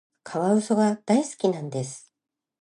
[0.23, 2.11] カワウソが大好きなんです。